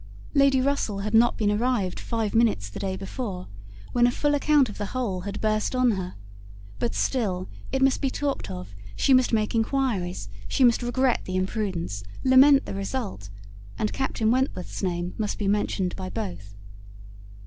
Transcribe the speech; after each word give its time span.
Lady 0.33 0.59
Russell 0.59 1.01
had 1.01 1.13
not 1.13 1.37
been 1.37 1.51
arrived 1.51 1.99
five 1.99 2.33
minutes 2.33 2.71
the 2.71 2.79
day 2.79 2.95
before, 2.97 3.47
when 3.91 4.07
a 4.07 4.11
full 4.11 4.33
account 4.33 4.67
of 4.67 4.79
the 4.79 4.87
whole 4.97 5.19
had 5.21 5.39
burst 5.39 5.75
on 5.75 5.91
her; 5.91 6.15
but 6.79 6.95
still 6.95 7.47
it 7.71 7.83
must 7.83 8.01
be 8.01 8.09
talked 8.09 8.49
of, 8.49 8.73
she 8.95 9.13
must 9.13 9.31
make 9.31 9.53
enquiries, 9.53 10.27
she 10.47 10.63
must 10.63 10.81
regret 10.81 11.21
the 11.25 11.35
imprudence, 11.35 12.01
lament 12.23 12.65
the 12.65 12.73
result, 12.73 13.29
and 13.77 13.93
Captain 13.93 14.31
Wentworth's 14.31 14.81
name 14.81 15.13
must 15.19 15.37
be 15.37 15.47
mentioned 15.47 15.95
by 15.95 16.09
both. 16.09 16.55